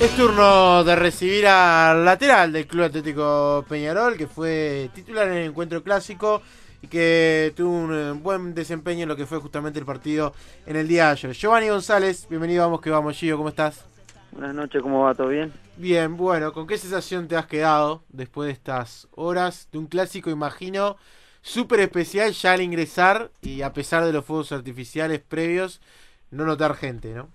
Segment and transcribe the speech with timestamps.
[0.00, 5.48] Es turno de recibir al lateral del Club Atlético Peñarol, que fue titular en el
[5.50, 6.40] encuentro clásico
[6.80, 10.32] y que tuvo un eh, buen desempeño en lo que fue justamente el partido
[10.64, 11.32] en el día de ayer.
[11.32, 13.84] Giovanni González, bienvenido, vamos que vamos, Gio, ¿cómo estás?
[14.32, 15.14] Buenas noches, ¿cómo va?
[15.14, 15.52] ¿Todo bien?
[15.76, 20.30] Bien, bueno, ¿con qué sensación te has quedado después de estas horas de un clásico,
[20.30, 20.96] imagino,
[21.42, 25.82] súper especial ya al ingresar y a pesar de los fuegos artificiales previos,
[26.30, 27.28] no notar gente, ¿no?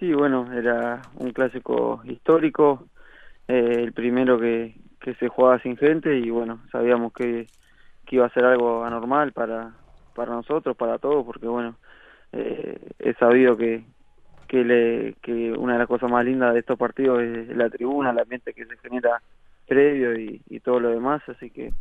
[0.00, 2.86] Sí, bueno, era un clásico histórico,
[3.46, 7.48] eh, el primero que, que se jugaba sin gente y bueno, sabíamos que,
[8.06, 9.74] que iba a ser algo anormal para,
[10.14, 11.76] para nosotros, para todos, porque bueno,
[12.32, 13.84] eh, he sabido que,
[14.48, 18.08] que, le, que una de las cosas más lindas de estos partidos es la tribuna,
[18.08, 19.20] el ambiente que se genera
[19.68, 21.74] previo y, y todo lo demás, así que,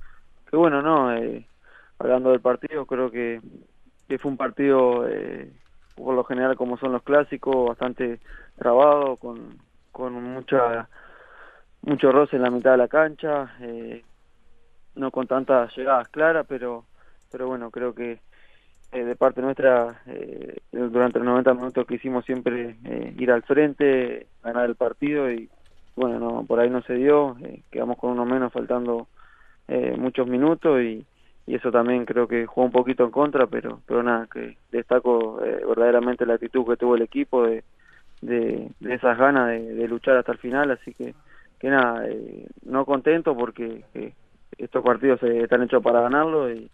[0.50, 1.48] que bueno, no, eh,
[2.00, 3.40] hablando del partido, creo que,
[4.10, 5.54] que fue un partido eh,
[6.04, 8.20] por lo general como son los clásicos, bastante
[8.58, 9.58] trabado, con,
[9.92, 10.90] con mucha
[11.82, 14.04] mucho roce en la mitad de la cancha, eh,
[14.96, 16.86] no con tantas llegadas claras, pero
[17.32, 18.20] pero bueno, creo que
[18.92, 23.44] eh, de parte nuestra, eh, durante los 90 minutos que hicimos siempre eh, ir al
[23.44, 25.50] frente, ganar el partido y
[25.96, 29.08] bueno, no por ahí no se dio, eh, quedamos con uno menos faltando
[29.98, 31.06] muchos minutos y,
[31.46, 35.44] y eso también creo que jugó un poquito en contra, pero pero nada, que destaco
[35.44, 37.64] eh, verdaderamente la actitud que tuvo el equipo de,
[38.22, 41.16] de, esas ganas de, de, luchar hasta el final, así que
[41.60, 44.14] que nada, eh, no contento porque eh,
[44.58, 46.70] estos partidos están hechos para ganarlo y,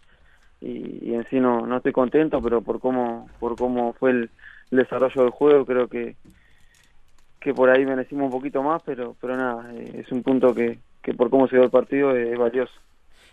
[0.60, 4.30] y, y, en sí no, no estoy contento, pero por cómo por cómo fue el,
[4.70, 6.16] el desarrollo del juego creo que
[7.40, 10.78] que por ahí merecimos un poquito más, pero pero nada, eh, es un punto que,
[11.02, 12.74] que por cómo se dio el partido es valioso.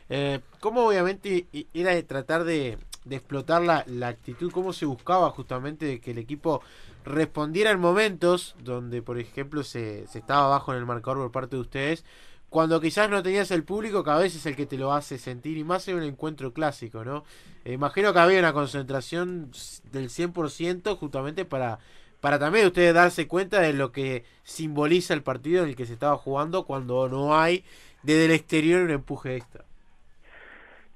[0.09, 2.77] Eh, ¿Cómo obviamente era de tratar de,
[3.09, 4.51] explotar la, actitud?
[4.51, 6.61] ¿Cómo se buscaba justamente de que el equipo
[7.05, 11.55] respondiera en momentos donde, por ejemplo, se, se estaba abajo en el marcador por parte
[11.55, 12.05] de ustedes?
[12.53, 15.17] Cuando quizás no tenías el público, que a veces es el que te lo hace
[15.17, 17.23] sentir, y más en un encuentro clásico, ¿no?
[17.65, 19.49] Eh, imagino que había una concentración
[19.91, 21.79] del 100% justamente para,
[22.21, 25.93] para también ustedes darse cuenta de lo que simboliza el partido en el que se
[25.93, 27.65] estaba jugando cuando no hay
[28.03, 29.65] desde el exterior un empuje extra.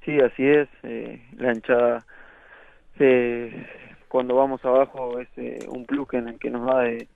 [0.07, 0.69] Sí, así es.
[0.83, 2.05] Eh, la hinchada,
[2.97, 3.67] eh,
[4.07, 7.09] cuando vamos abajo, es eh, un plus que, que nos da de,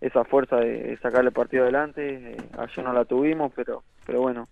[0.00, 2.38] esa fuerza de, sacar el partido adelante.
[2.56, 4.48] ayer no la tuvimos, pero pero bueno,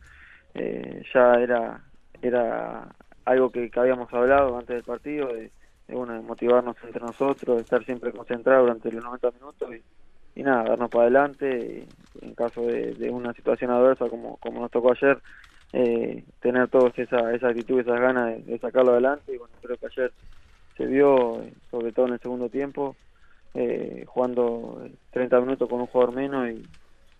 [1.15, 1.81] ya era
[2.21, 2.87] era
[3.25, 5.51] algo que, que, habíamos hablado antes del partido, de,
[5.89, 10.41] de, bueno, de motivarnos entre nosotros, de estar siempre concentrados durante los 90 minutos y,
[10.41, 11.87] y nada, darnos para adelante
[12.21, 15.19] en caso de, de una situación adversa como, como nos tocó ayer
[15.73, 19.35] eh, tener todos esa, esa actitud, esas ganas de, de, sacarlo adelante.
[19.35, 20.13] Y bueno, creo que ayer
[20.77, 22.97] se vio, sobre todo en el segundo tiempo,
[23.55, 26.49] eh, jugando 30 minutos con un jugador menos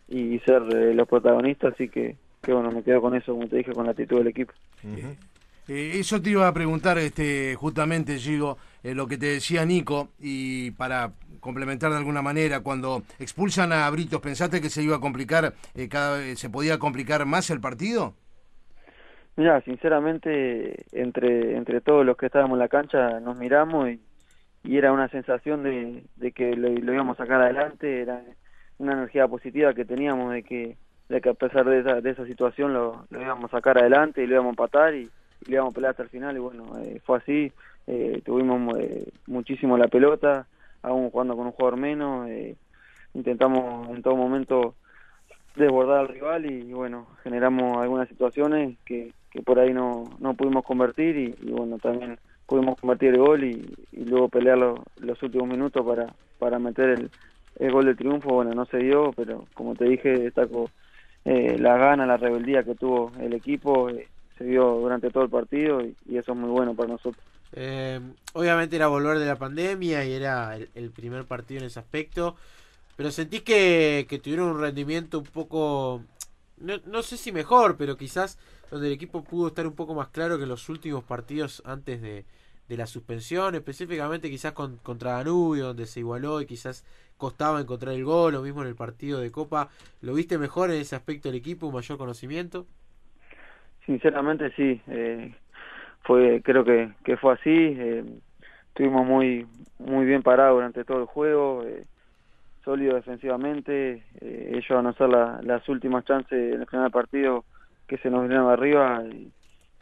[0.09, 1.75] y, y ser eh, los protagonistas.
[1.75, 4.29] Así que, que, bueno, me quedo con eso, como te dije, con la actitud del
[4.29, 4.53] equipo.
[4.85, 5.17] Uh -huh.
[5.69, 10.71] eso te iba a preguntar este justamente, Gigo, eh, lo que te decía Nico, y
[10.73, 15.55] para complementar de alguna manera, cuando expulsan a Britos, ¿pensaste que se iba a complicar,
[15.75, 18.15] eh, cada, se podía complicar más el partido?
[19.37, 24.01] Mira, sinceramente, entre entre todos los que estábamos en la cancha nos miramos y,
[24.65, 28.21] era una sensación de, de que lo, lo, íbamos a sacar adelante, era
[28.79, 30.77] una energía positiva que teníamos de que,
[31.09, 34.23] de que a pesar de esa, de esa situación lo, lo íbamos a sacar adelante
[34.23, 36.41] y lo íbamos a empatar y, y le íbamos a pelear hasta el final y
[36.41, 37.53] bueno, eh, fue así,
[37.87, 40.47] eh, tuvimos eh, muchísimo la pelota,
[40.83, 42.57] aún jugando con un jugador menos, eh,
[43.15, 44.75] intentamos en todo momento
[45.55, 50.33] desbordar al rival y, y bueno, generamos algunas situaciones que, que por ahí no, no
[50.33, 55.47] pudimos convertir y, bueno, también pudimos convertir el gol y, luego pelear lo, los últimos
[55.47, 56.07] minutos para,
[56.39, 57.11] para meter
[57.59, 58.31] el, gol de triunfo.
[58.31, 60.71] Bueno, no se dio, pero como te dije, destaco
[61.27, 64.09] eh, la gana, la rebeldía que tuvo el equipo, eh,
[64.39, 67.23] se vio durante todo el partido y, eso es muy bueno para nosotros.
[67.53, 68.01] Eh,
[68.33, 72.37] obviamente era volver de la pandemia y era el, primer partido en ese aspecto,
[72.97, 76.01] pero sentís que tuvieron un rendimiento un poco
[76.59, 78.39] no, no, sé si mejor, pero quizás
[78.71, 82.01] donde el equipo pudo estar un poco más claro que en los últimos partidos antes
[82.03, 82.25] de,
[82.69, 86.85] de la suspensión, específicamente quizás con, contra Danubio, donde se igualó y quizás
[87.17, 89.69] costaba encontrar el gol, lo mismo en el partido de Copa.
[90.03, 92.67] ¿Lo viste mejor en ese aspecto del equipo, mayor conocimiento?
[93.87, 95.35] Sinceramente sí, eh,
[96.03, 98.05] fue creo que, que fue así, eh,
[98.69, 99.47] estuvimos muy,
[99.79, 101.63] muy bien parados durante todo el juego.
[101.65, 101.85] Eh,
[102.67, 107.45] sólido defensivamente, eh, ellos a no ser la, las últimas chances en el primer partido
[107.87, 109.31] que se nos vinieron arriba y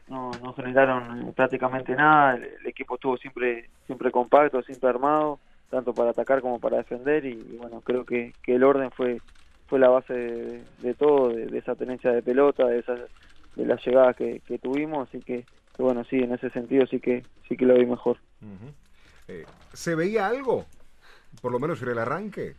[0.08, 5.40] no, no generaron prácticamente nada, el, equipo estuvo siempre siempre compacto, siempre armado,
[5.70, 9.18] tanto para atacar como para defender y, bueno, creo que, que, el orden fue
[9.66, 10.12] fue la base
[10.82, 13.00] de, todo, de, esa tenencia de pelota, de esas
[13.56, 15.46] de las llegadas que, tuvimos, así que,
[15.78, 18.18] bueno, sí, en ese sentido sí que sí que lo vi mejor.
[19.26, 20.66] Eh, ¿Se veía algo?
[21.40, 22.56] Por lo menos en el arranque.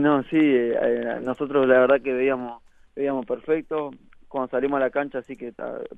[0.00, 2.62] No, sí, eh, nosotros la verdad que veíamos
[2.94, 3.90] veíamos perfecto
[4.28, 5.52] cuando salimos a la cancha, así que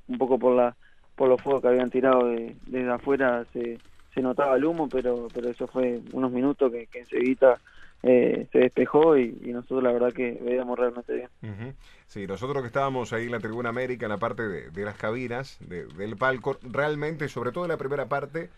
[0.07, 0.75] un poco por la
[1.15, 3.79] por los fuegos que habían tirado de, desde afuera se,
[4.13, 7.59] se notaba el humo, pero pero eso fue unos minutos que, que enseguida
[8.07, 11.75] eh, se despejó y, nosotros la verdad que veíamos realmente bien.
[12.05, 15.57] Sí, nosotros que estábamos ahí en la Tribuna América, en la parte de, las cabinas,
[15.59, 18.51] del palco, realmente, sobre todo en la primera parte,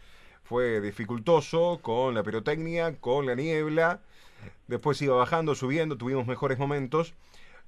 [0.43, 4.01] fue dificultoso con la pirotecnia, con la niebla.
[4.67, 7.13] Después iba bajando, subiendo, tuvimos mejores momentos.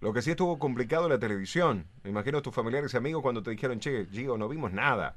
[0.01, 1.85] Lo que sí estuvo complicado la televisión.
[2.03, 5.15] Me imagino tus familiares y amigos cuando te dijeron, che, Gio, no vimos nada.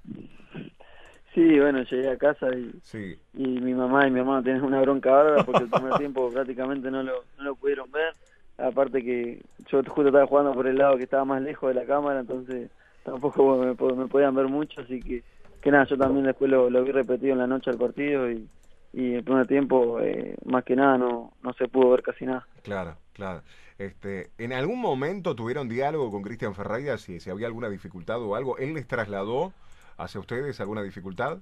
[1.34, 5.10] Sí, bueno, llegué a casa y, y mi mamá y mi hermano tienen una bronca
[5.10, 8.14] bárbara porque el primer tiempo prácticamente no lo, no lo pudieron ver.
[8.58, 9.40] Aparte que
[9.70, 12.70] yo justo estaba jugando por el lado que estaba más lejos de la cámara, entonces
[13.02, 15.22] tampoco me, me podían ver mucho, así que,
[15.60, 18.46] que nada, yo también después lo, lo vi repetido en la noche al partido y,
[18.92, 22.46] y el primer tiempo eh, más que nada no, no se pudo ver casi nada.
[22.62, 23.42] Claro, claro.
[23.78, 28.36] Este, ¿En algún momento tuvieron diálogo con Cristian Ferreira si, si había alguna dificultad o
[28.36, 28.58] algo?
[28.58, 29.52] ¿Él les trasladó
[29.96, 31.38] hacia ustedes alguna dificultad?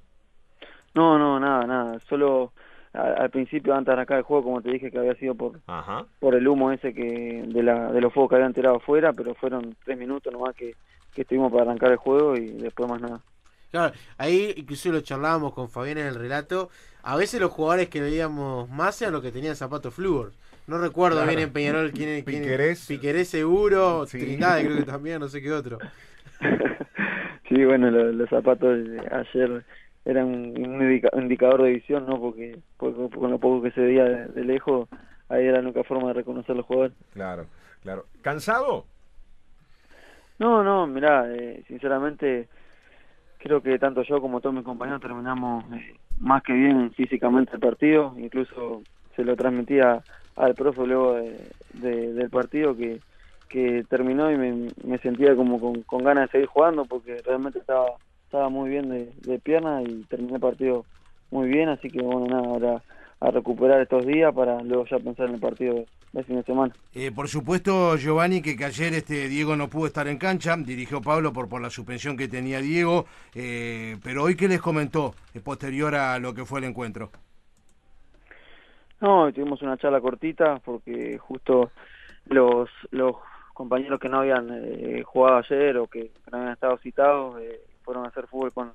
[0.95, 2.01] No, no, nada, nada.
[2.09, 2.53] Solo
[2.93, 5.61] al, principio, antes de arrancar el juego, como te dije, que había sido por
[6.19, 9.35] por el humo ese que de, la, de los fuegos que habían tirado afuera, pero
[9.35, 10.75] fueron tres minutos nomás que,
[11.15, 13.21] que estuvimos para arrancar el juego y después más nada.
[13.71, 16.71] Claro, ahí incluso lo charlábamos con Fabián en el relato.
[17.03, 20.33] A veces los jugadores que veíamos más eran los que tenían zapatos flúor.
[20.67, 22.87] No recuerdo bien en Peñarol quién, quién Piquerés.
[22.87, 25.79] Piquerés seguro, Trindade creo que también, no sé qué otro.
[27.51, 28.79] Sí, bueno, los, zapatos
[29.11, 29.65] ayer
[30.05, 32.21] eran un indicador de visión, ¿no?
[32.21, 34.89] Porque, con lo poco que se veía de, lejos,
[35.29, 36.97] ahí era la única forma de reconocer los jugadores.
[37.13, 37.47] Claro,
[37.83, 38.07] claro.
[38.23, 38.87] ¿Cansado?
[40.39, 42.49] No, no, mirá, eh, sinceramente
[43.43, 47.61] creo que tanto yo como todos mis compañeros terminamos eh, más que bien físicamente el
[47.61, 48.83] partido, incluso
[49.17, 50.03] se lo transmitía
[50.37, 51.19] al profe luego
[51.75, 53.01] del partido que
[53.51, 54.39] que terminó y
[54.85, 57.87] me, sentía como con, ganas de seguir jugando porque realmente estaba
[58.25, 60.85] estaba muy bien de, de pierna y terminé el partido
[61.33, 62.83] muy bien, así que bueno, nada, ahora
[63.21, 66.75] a recuperar estos días para luego ya pensar en el partido de fin de semana.
[66.95, 71.33] Eh, por supuesto, Giovanni, que, ayer este Diego no pudo estar en cancha, dirigió Pablo
[71.33, 75.95] por, por la suspensión que tenía Diego, eh, pero hoy, ¿qué les comentó eh, posterior
[75.95, 77.11] a lo que fue el encuentro?
[79.01, 81.71] No, tuvimos una charla cortita porque justo
[82.27, 83.17] los, los
[83.55, 88.05] compañeros que no habían eh, jugado ayer o que, no habían estado citados eh, fueron
[88.05, 88.73] a hacer fútbol con,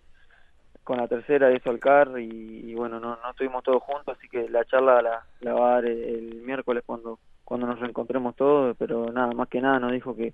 [0.85, 4.47] con la tercera de Solcar y, y bueno, no, no estuvimos todos juntos, así que
[4.47, 9.11] la charla la, la va a dar el, miércoles cuando cuando nos reencontremos todos, pero
[9.11, 10.33] nada, más que nada nos dijo que,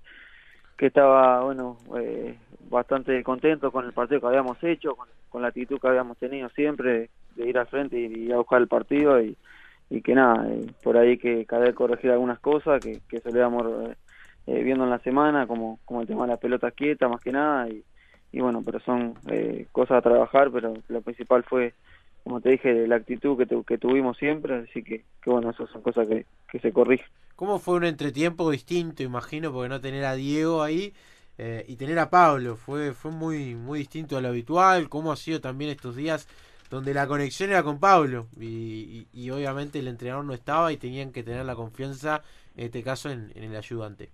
[0.78, 2.38] que estaba, bueno, eh,
[2.70, 4.96] bastante contento con el partido que habíamos hecho,
[5.28, 8.68] con, la actitud que habíamos tenido siempre de, ir al frente y, a buscar el
[8.68, 9.36] partido y,
[9.90, 10.46] y que nada,
[10.82, 13.90] por ahí que cada vez corregir algunas cosas, que, que se le damos
[14.46, 17.32] eh, viendo en la semana, como, como el tema de la pelota quieta más que
[17.32, 17.84] nada, y,
[18.32, 21.74] y bueno, pero son eh, cosas a trabajar, pero lo principal fue,
[22.24, 25.82] como te dije, la actitud que, que tuvimos siempre, así que, que bueno, esas son
[25.82, 27.06] cosas que, que se corrigen.
[27.36, 30.94] ¿Cómo fue un entretiempo distinto, imagino, porque no tener a Diego ahí
[31.36, 32.56] eh, y tener a Pablo?
[32.56, 36.28] Fue, fue muy, muy distinto a lo habitual, ¿cómo ha sido también estos días?
[36.70, 41.12] donde la conexión era con Pablo y, y, obviamente el entrenador no estaba y tenían
[41.12, 42.22] que tener la confianza,
[42.56, 44.08] en este caso, en el ayudante.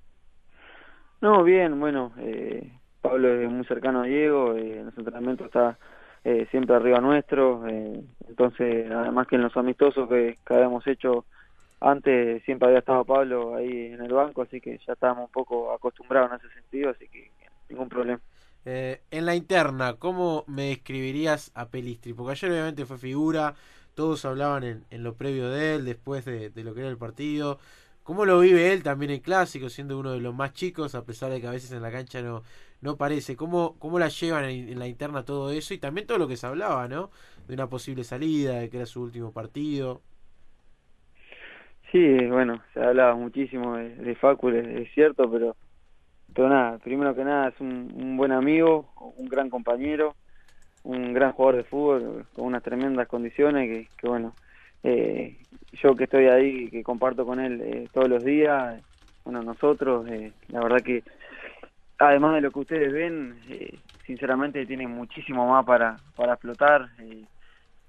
[1.20, 2.70] No, bien, bueno, eh,
[3.08, 5.78] Pablo es muy cercano a Diego, eh, en los entrenamientos está
[6.24, 11.24] eh, siempre arriba nuestro, eh, entonces además que en los amistosos que, que, habíamos hecho
[11.80, 15.72] antes siempre había estado Pablo ahí en el banco, así que ya estábamos un poco
[15.72, 17.30] acostumbrados en ese sentido, así que
[17.68, 18.20] ningún problema.
[18.64, 22.12] Eh, en la interna, ¿cómo me describirías a Pelistri?
[22.12, 23.54] Porque ayer obviamente fue figura,
[23.94, 26.98] todos hablaban en, en lo previo de él, después de, de lo que era el
[26.98, 27.58] partido,
[28.08, 31.30] ¿Cómo lo vive él también en clásico, siendo uno de los más chicos, a pesar
[31.30, 32.42] de que a veces en la cancha no,
[32.80, 33.37] no parece?
[33.37, 35.75] ¿Cómo, cómo la llevan en, la interna todo eso?
[35.75, 37.11] Y también todo lo que se hablaba, ¿no?
[37.47, 40.02] De una posible salida, de que era su último partido.
[41.90, 45.56] Sí, bueno, se hablaba muchísimo de, de es, cierto, pero,
[46.35, 50.14] pero nada, primero que nada es un, un buen amigo, un gran compañero,
[50.85, 54.35] un gran jugador de fútbol, con unas tremendas condiciones que, que bueno,
[54.82, 55.38] eh,
[55.82, 58.82] yo que estoy ahí, que comparto con él eh, todos los días,
[59.25, 61.02] bueno, nosotros, eh, la verdad que
[61.98, 66.88] además de lo que ustedes ven, eh, sinceramente tiene muchísimo más para, para explotar,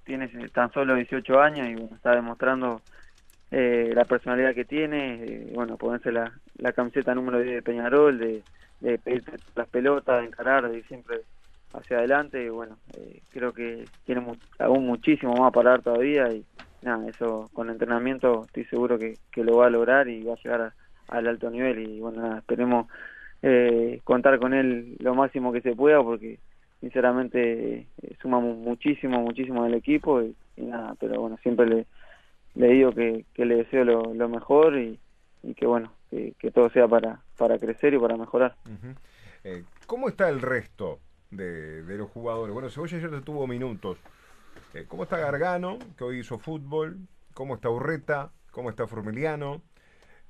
[0.04, 2.82] tiene tan solo 18 años y bueno, está demostrando
[3.50, 8.18] eh, la personalidad que tiene, eh, bueno, ponerse la, la camiseta número 10 de Peñarol,
[8.18, 8.42] de,
[8.80, 9.24] de pedir
[9.54, 11.20] las pelotas, de encarar, de siempre
[11.72, 14.24] hacia adelante, y bueno, eh, creo que tiene
[14.58, 16.44] aún muchísimo más para dar todavía y
[16.82, 20.42] nada, eso con entrenamiento estoy seguro que, que lo va a lograr y va a
[20.42, 20.72] llegar
[21.08, 22.86] al alto nivel y bueno, nada, esperemos
[23.42, 26.38] eh, contar con él lo máximo que se pueda porque
[26.80, 31.86] sinceramente eh, sumamos muchísimo, muchísimo del equipo y, nada, pero bueno, siempre le,
[32.54, 34.98] le digo que, le deseo lo, lo mejor y,
[35.42, 38.56] y, que bueno, que, que, todo sea para, para crecer y para mejorar.
[39.44, 40.98] eh, ¿Cómo está el resto
[41.30, 42.52] de, de, los jugadores?
[42.52, 43.98] Bueno, Cebolla ayer tuvo minutos.
[44.74, 46.98] Eh, ¿Cómo está Gargano, que hoy hizo fútbol?
[47.34, 48.30] ¿Cómo está Urreta?
[48.50, 49.62] ¿Cómo está Formiliano?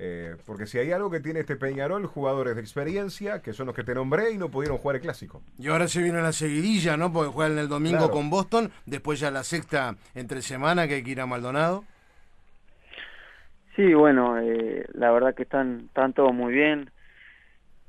[0.03, 3.75] Eh, porque si hay algo que tiene este Peñarol, jugadores de experiencia, que son los
[3.77, 5.43] que te nombré y no pudieron jugar el clásico.
[5.59, 7.13] Y ahora se viene la seguidilla, ¿no?
[7.13, 8.13] Porque juegan el domingo Claro.
[8.13, 11.85] con Boston, después ya la sexta entre semana que hay que ir a Maldonado.
[13.77, 16.91] Sí, bueno, eh, la verdad que están, están todos muy bien,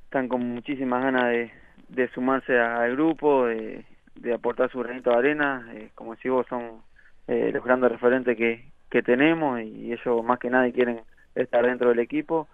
[0.06, 1.52] están con muchísimas ganas de,
[1.90, 6.46] de sumarse al grupo, de, de aportar su granito de arena, eh, como decís vos,
[6.50, 6.82] son
[7.28, 11.02] eh, los grandes referentes que, que tenemos y ellos más que nadie quieren
[11.36, 12.48] estar dentro del equipo.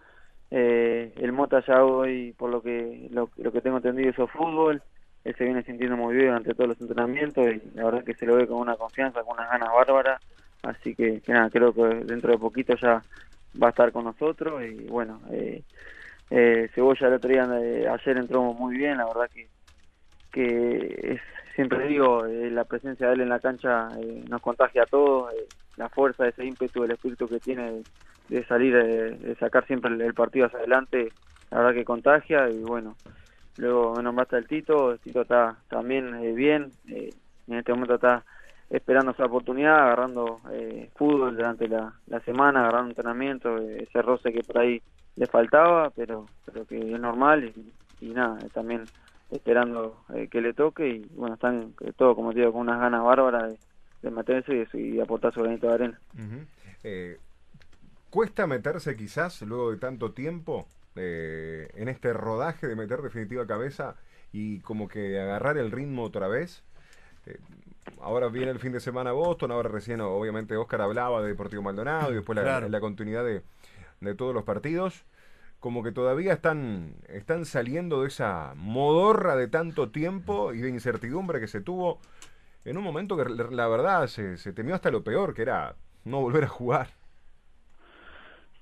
[0.50, 4.82] Eh, el Mota ya hoy, por lo que lo, lo que tengo entendido, hizo fútbol,
[5.24, 8.26] él se viene sintiendo muy bien durante todos los entrenamientos y la verdad que se
[8.26, 10.22] lo ve con una confianza, con unas ganas bárbaras,
[10.64, 13.02] así que, nada, creo que dentro de poquito ya
[13.62, 15.64] va a estar con nosotros y bueno, eh,
[16.30, 19.48] eh, Cebolla el otro día, eh, ayer entró muy bien, la verdad que,
[20.32, 21.22] que es,
[21.56, 23.90] siempre digo, eh, la presencia de él en la cancha
[24.30, 25.34] nos contagia a todos,
[25.78, 27.84] la fuerza, ese ímpetu, el espíritu que tiene
[28.30, 31.12] de, de salir, eh, de sacar siempre el, partido hacia adelante,
[31.52, 32.96] la verdad que contagia y bueno,
[33.58, 37.14] luego me nombraste al Tito, el Tito está también eh, bien, eh,
[37.48, 38.24] en este momento está
[38.70, 41.94] esperando esa oportunidad, agarrando eh, fútbol durante la,
[42.26, 44.82] semana, agarrando entrenamiento, eh, ese roce que por ahí
[45.16, 47.52] le faltaba, pero pero que es normal
[48.02, 48.84] y, nada, también
[49.32, 49.98] esperando
[50.30, 53.58] que le toque y bueno, están todos, como te digo, con unas ganas bárbaras de,
[54.04, 56.00] de meterse y, aportar su granito de arena.
[58.10, 63.96] ¿Cuesta meterse quizás luego de tanto tiempo eh, en este rodaje de meter definitiva cabeza
[64.32, 66.64] y como que agarrar el ritmo otra vez?
[67.26, 67.38] Eh,
[68.00, 72.12] ahora viene el fin de semana Boston, ahora recién obviamente Oscar hablaba de Deportivo Maldonado
[72.12, 73.44] y después la, continuidad de,
[74.00, 75.04] de, todos los partidos.
[75.60, 81.40] Como que todavía están, están saliendo de esa modorra de tanto tiempo y de incertidumbre
[81.40, 82.00] que se tuvo
[82.64, 86.22] en un momento que la verdad se, se temió hasta lo peor, que era no
[86.22, 86.90] volver a jugar.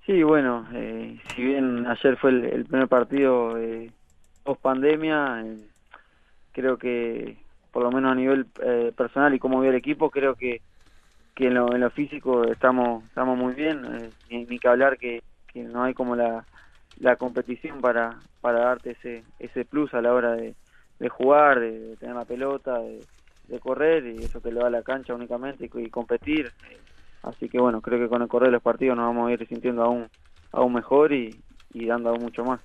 [0.06, 3.90] Sí, bueno, eh, si bien ayer fue el, primer partido eh,
[4.44, 5.58] post pandemia, eh,
[6.52, 7.38] creo que
[7.72, 10.62] por lo menos a nivel eh, personal y como vio el equipo, creo que,
[11.34, 13.84] que en, lo, en lo físico estamos estamos muy bien,
[14.30, 16.46] eh, ni, que hablar que, que no hay como la,
[17.00, 20.54] la competición para, para darte ese, ese plus a la hora de,
[21.00, 23.04] de jugar, de, tener la pelota, de,
[23.48, 26.54] de, correr y eso te lo da la cancha únicamente y competir.
[27.25, 29.48] Así que bueno, creo que con el correr de los partidos nos vamos a ir
[29.48, 30.08] sintiendo aún,
[30.51, 31.41] aún mejor y,
[31.74, 32.60] y dando aún mucho más.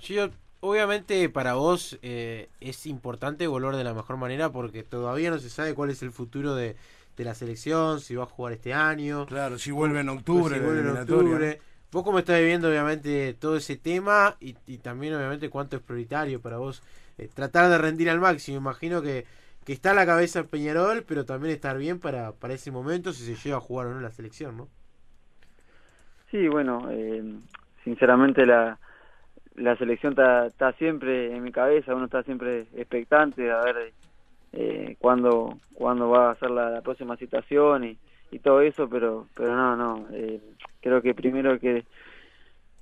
[0.00, 5.38] Gio, obviamente para vos eh, es importante volver de la mejor manera porque todavía no
[5.38, 6.74] se sabe cuál es el futuro de,
[7.16, 9.26] de la selección, si va a jugar este año.
[9.26, 10.56] Claro, si vuelve en octubre.
[10.56, 11.60] Si vuelve en octubre.
[11.92, 16.40] Vos cómo estás viviendo obviamente todo ese tema y, y también obviamente cuánto es prioritario
[16.40, 16.82] para vos
[17.18, 18.58] eh, tratar de rendir al máximo.
[18.58, 19.24] Imagino que
[19.64, 23.24] que está a la cabeza Peñarol, pero también estar bien para, para ese momento si
[23.24, 24.68] se llega a jugar o no la selección, ¿no?
[26.30, 27.22] Sí, bueno, eh,
[27.84, 28.78] sinceramente la,
[29.56, 33.92] la selección está, siempre en mi cabeza, uno está siempre expectante a ver
[34.52, 37.98] eh, cuándo, cuándo va a ser la, próxima situación y,
[38.30, 40.40] y, todo eso, pero pero no, no, eh,
[40.80, 41.84] creo que primero que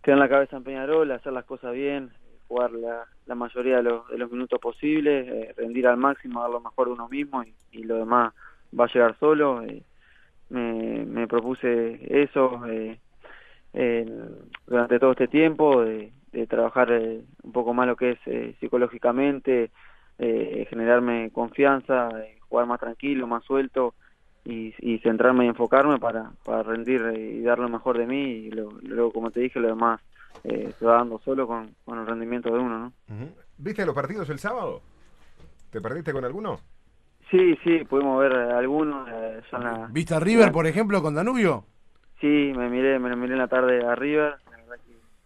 [0.02, 2.10] tener la cabeza en Peñarol, hacer las cosas bien,
[2.48, 6.50] jugar la, la mayoría de los, de los, minutos posibles, eh, rendir al máximo, dar
[6.50, 8.34] lo mejor de uno mismo y, lo demás
[8.78, 9.62] va a llegar solo.
[9.62, 9.82] Eh,
[10.50, 12.98] me, propuse eso eh,
[14.66, 19.70] durante todo este tiempo, de, de trabajar un poco más lo que es psicológicamente,
[20.18, 22.08] generarme confianza,
[22.48, 23.94] jugar más tranquilo, más suelto
[24.48, 28.50] y, y, centrarme y enfocarme para, para rendir y dar lo mejor de mí y
[28.50, 30.00] luego, lo, como te dije, lo demás
[30.42, 32.92] eh, se va dando solo con, con, el rendimiento de uno, ¿no?
[33.14, 33.32] Uh -huh.
[33.58, 34.80] ¿Viste los partidos el sábado?
[35.70, 36.60] ¿Te perdiste con alguno?
[37.30, 39.06] Sí, sí, pudimos ver algunos.
[39.10, 41.64] Eh, la, ¿Viste a River, la, por ejemplo, con Danubio?
[42.18, 44.36] Sí, me miré, me miré en la tarde a River.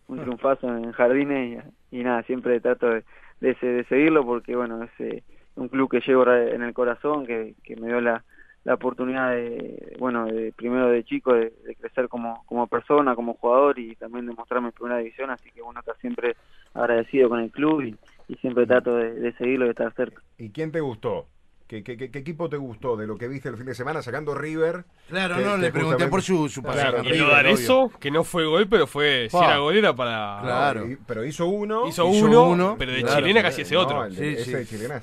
[0.08, 3.04] Un triunfazo en Jardines y, y nada, siempre trato de,
[3.40, 5.22] de, de, seguirlo porque, bueno, es eh,
[5.54, 8.22] un club que llevo en el corazón, que, que me dio la,
[8.64, 13.78] la oportunidad de, bueno, de, primero de chico de, crecer como, como persona, como jugador
[13.78, 16.36] y también de mostrarme en primera división, así que bueno, está siempre
[16.74, 17.96] agradecido con el club y,
[18.40, 20.22] siempre trato de, seguirlo y de estar cerca.
[20.38, 21.26] ¿Y quién te gustó?
[21.68, 24.34] ¿Qué, qué, qué, equipo te gustó de lo que viste el fin de semana sacando
[24.34, 24.84] River?
[25.08, 28.46] Claro, no, le pregunté por su, su claro, Y lo de eso, que no fue
[28.46, 30.38] gol, pero fue, si era gol era para...
[30.42, 30.86] Claro.
[31.06, 31.86] pero hizo uno.
[31.86, 34.10] Hizo, uno, pero de chilena casi hace otro.
[34.10, 35.02] sí, ese de chilena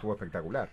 [0.00, 0.70] fue espectacular.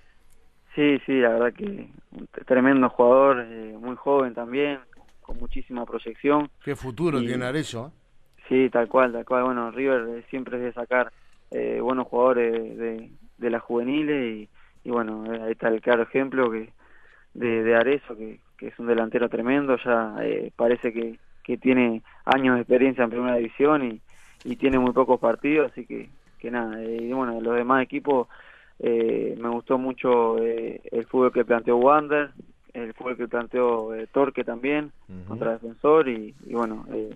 [0.75, 4.79] Sí, sí, la verdad que un tremendo jugador, eh, muy joven también,
[5.19, 6.49] con muchísima proyección.
[6.63, 7.87] Qué futuro tiene Arezzo.
[7.87, 8.43] ¿eh?
[8.47, 9.43] Sí, tal cual, tal cual.
[9.43, 11.11] Bueno, River eh, siempre es de sacar
[11.51, 14.49] eh, buenos jugadores de, de las juveniles y,
[14.87, 16.69] y, bueno, ahí está el claro ejemplo que
[17.33, 20.15] de, de Arezzo, que, que es un delantero tremendo, ya
[20.55, 24.01] parece que, que tiene años de experiencia en primera división y,
[24.45, 26.09] y tiene muy pocos partidos, así que,
[26.39, 28.27] que nada, y bueno, los demás equipos
[28.83, 32.31] eh, me gustó mucho eh, el fútbol que planteó Wander,
[32.73, 34.91] el fútbol que planteó eh, Torque también,
[35.27, 37.15] contra Defensor, y, bueno, eh,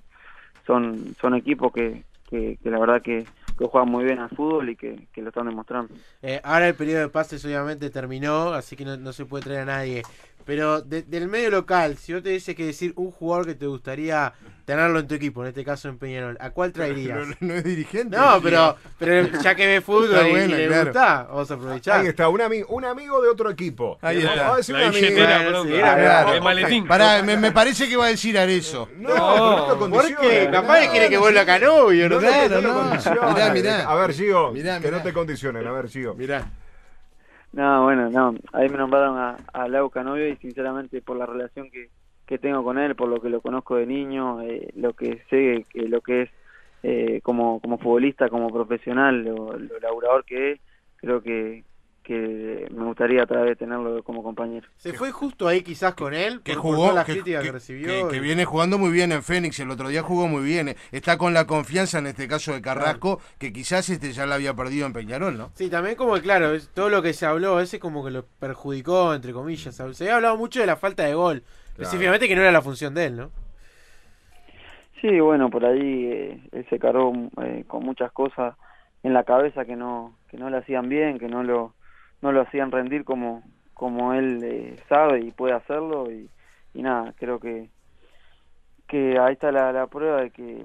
[0.68, 3.26] son, son equipos que, que, la verdad que,
[3.58, 5.92] que, juegan muy bien al fútbol y que, que lo están demostrando.
[6.44, 9.66] ahora el periodo de pases obviamente terminó, así que no, no se puede traer a
[9.66, 10.04] nadie.
[10.46, 14.32] Pero del medio local, si yo te dice que decir un jugador que te gustaría
[14.64, 17.28] tenerlo en tu equipo, en este caso en Peñarol, ¿a cuál traerías?
[17.40, 18.16] No, es dirigente.
[18.16, 22.00] No, pero, pero ya que ve fútbol y, le gusta, vamos a aprovechar.
[22.02, 23.98] Ahí está, un, amigo un amigo de otro equipo.
[24.02, 24.36] Ahí está.
[24.36, 26.34] Vamos a decir la amigo.
[26.34, 26.88] el maletín.
[26.88, 28.88] Pará, me, me, parece que va a decir eso.
[28.98, 32.84] No, no porque capaz que quiere que vuelva a Canovio, no, claro, no.
[33.34, 33.90] Mirá, mirá.
[33.90, 36.14] A ver, Gio, que no te condicionen, a ver, Gio.
[36.14, 36.48] Mirá.
[37.56, 38.36] No, bueno, no.
[38.52, 41.90] Ahí me nombraron a, a Lau Canovio y sinceramente por la relación que,
[42.26, 45.66] que tengo con él, por lo que lo conozco de niño, eh, lo que sé,
[45.70, 46.30] que lo que es
[46.84, 50.60] eh, como, como futbolista, como profesional, lo, lo laburador que es,
[50.98, 51.64] creo que,
[52.06, 54.68] que me gustaría otra vez tenerlo como compañero.
[54.78, 58.10] Se fue justo ahí quizás con él, que jugó, la que, que, recibió.
[58.10, 61.34] Que, viene jugando muy bien en Fénix, el otro día jugó muy bien, está con
[61.34, 64.94] la confianza en este caso de Carrasco, que quizás este ya la había perdido en
[64.94, 65.50] Peñarol, ¿no?
[65.56, 69.34] Sí, también como claro, todo lo que se habló, ese como que lo perjudicó, entre
[69.34, 72.62] comillas, se había hablado mucho de la falta de gol, específicamente que no era la
[72.62, 73.32] función de él, ¿no?
[75.02, 78.56] Sí, bueno, por ahí eh, él se cargó eh, con muchas cosas
[79.02, 81.74] en la cabeza que no que no le hacían bien, que no lo
[82.26, 83.44] no lo hacían rendir como,
[83.76, 86.28] como él eh, sabe y puede hacerlo y,
[86.74, 87.70] nada, creo que
[88.88, 90.64] que ahí está la, prueba de que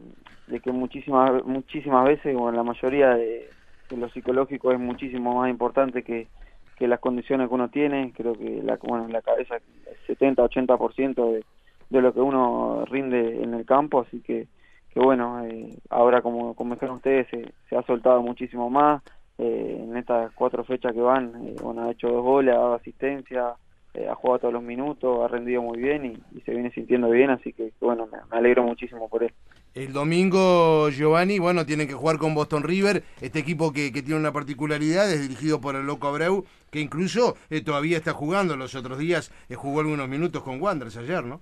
[0.49, 3.49] de que muchísimas muchísimas veces o en la mayoría de,
[3.91, 6.29] lo psicológico es muchísimo más importante que,
[6.77, 8.13] que las condiciones que uno tiene.
[8.15, 9.63] Creo que la bueno en la cabeza el
[10.07, 11.45] 70 80 de,
[11.91, 14.49] de lo que uno rinde en el campo así que
[14.93, 19.03] que bueno eh, ahora como como dijeron ustedes se, se ha soltado muchísimo más
[19.43, 22.75] eh, en estas cuatro fechas que van, eh, bueno, ha hecho dos goles, ha dado
[22.75, 23.55] asistencia,
[23.95, 27.31] eh, ha jugado todos los minutos, ha rendido muy bien y, se viene sintiendo bien,
[27.31, 29.33] así que bueno, me, alegro muchísimo por él.
[29.75, 34.21] El domingo, Giovanni, bueno, tienen que jugar con Boston River, este equipo que, que tiene
[34.21, 38.99] una particularidad, es dirigido por el Loco Abreu, que incluso todavía está jugando, los otros
[38.99, 41.41] días jugó algunos minutos con Wanderers ayer, ¿no?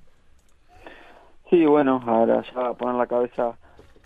[1.50, 3.58] Sí, bueno, ahora ya poner la cabeza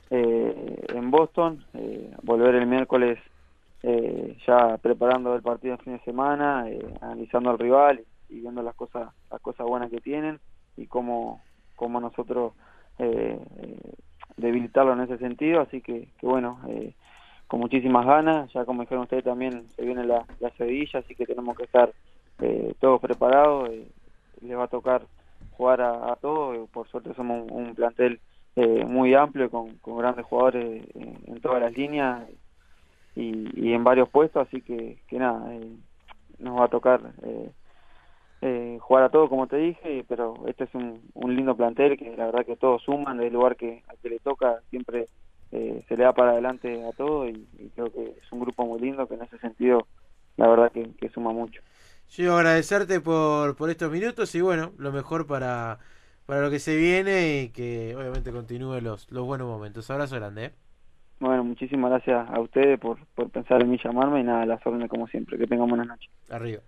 [0.09, 1.63] en Boston,
[2.23, 3.19] volver el miércoles
[3.85, 8.63] eh, ya preparando el partido el fin de semana, eh, analizando al rival y viendo
[8.63, 10.39] las cosas las cosas buenas que tienen
[10.77, 11.43] y cómo,
[11.75, 12.53] cómo nosotros
[12.99, 13.39] eh,
[14.37, 16.61] debilitarlo en ese sentido, así que, que bueno,
[17.49, 21.27] con muchísimas ganas, ya como dijeron ustedes también se viene la, la Sevilla, así que
[21.27, 21.93] tenemos que estar
[22.81, 23.69] todos preparados,
[24.41, 25.03] les va a tocar
[25.53, 28.21] jugar a, todos, por suerte somos un, plantel
[28.87, 32.23] muy amplio con, con grandes jugadores en todas las líneas
[33.15, 35.77] y, en varios puestos, así que, nada, eh,
[36.39, 37.51] nos va a tocar eh,
[38.41, 42.17] eh, jugar a todo como te dije, pero este es un, un, lindo plantel que
[42.17, 45.07] la verdad que todos suman, del lugar que al que le toca siempre
[45.51, 49.07] se le da para adelante a todo y, creo que es un grupo muy lindo
[49.07, 49.87] que en ese sentido
[50.39, 51.61] la verdad que, que suma mucho.
[52.09, 55.79] Yo agradecerte por, por estos minutos y bueno, lo mejor para,
[56.25, 59.91] para lo que se viene y que obviamente continúe los, los buenos momentos.
[59.91, 60.47] Abrazo grande.
[60.47, 60.53] ¿eh?
[61.23, 64.91] Bueno, muchísimas gracias a ustedes por, por pensar en mí, llamarme y nada, las órdenes
[64.91, 65.39] como siempre.
[65.39, 66.11] Que tengan buenas noches.
[66.29, 66.63] Arriba.